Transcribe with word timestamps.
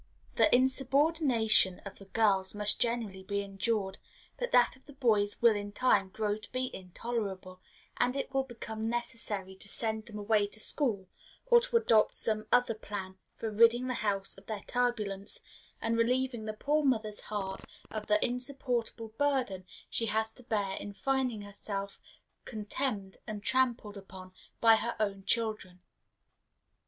The 0.35 0.49
insubordination 0.55 1.77
of 1.85 1.99
the 1.99 2.05
girls 2.05 2.55
must 2.55 2.79
generally 2.79 3.21
be 3.21 3.41
endured, 3.43 3.99
but 4.39 4.51
that 4.51 4.75
of 4.75 4.87
the 4.87 4.93
boys 4.93 5.39
will 5.43 5.55
in 5.55 5.71
time 5.71 6.09
grow 6.09 6.39
to 6.39 6.51
be 6.51 6.73
intolerable, 6.75 7.61
and 7.97 8.15
it 8.15 8.33
will 8.33 8.41
become 8.43 8.89
necessary 8.89 9.55
to 9.57 9.69
send 9.69 10.07
them 10.07 10.17
away 10.17 10.47
to 10.47 10.59
school, 10.59 11.07
or 11.45 11.59
to 11.61 11.77
adopt 11.77 12.15
some 12.15 12.47
other 12.51 12.73
plan 12.73 13.19
for 13.35 13.51
ridding 13.51 13.85
the 13.85 13.93
house 13.93 14.35
of 14.39 14.47
their 14.47 14.63
turbulence, 14.65 15.39
and 15.79 15.99
relieving 15.99 16.45
the 16.45 16.53
poor 16.53 16.83
mother's 16.83 17.19
heart 17.19 17.63
of 17.91 18.07
the 18.07 18.25
insupportable 18.25 19.09
burden 19.19 19.67
she 19.87 20.07
has 20.07 20.31
to 20.31 20.41
bear 20.41 20.77
in 20.77 20.93
finding 20.95 21.43
herself 21.43 21.99
contemned 22.45 23.17
and 23.27 23.43
trampled 23.43 23.97
upon 23.97 24.33
by 24.59 24.77
her 24.77 24.95
own 24.99 25.23
children. 25.25 25.79